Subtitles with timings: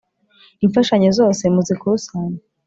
[0.65, 2.37] Imfashanyo zose muzikusanye.